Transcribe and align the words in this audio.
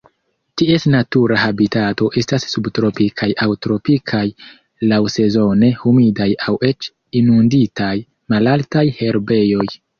Ties 0.59 0.85
natura 0.93 1.35
habitato 1.41 2.07
estas 2.21 2.45
subtropikaj 2.53 3.29
aŭ 3.45 3.49
tropikaj 3.67 4.23
laŭsezone 4.93 5.71
humidaj 5.85 6.31
aŭ 6.49 6.57
eĉ 6.73 6.91
inunditaj 7.23 7.95
malaltaj 8.37 8.87
herbejoj. 9.05 9.73